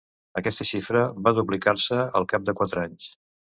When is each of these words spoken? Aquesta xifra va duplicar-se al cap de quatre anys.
Aquesta 0.39 0.65
xifra 0.69 1.03
va 1.29 1.35
duplicar-se 1.41 2.01
al 2.23 2.29
cap 2.35 2.51
de 2.51 2.59
quatre 2.63 2.87
anys. 2.89 3.15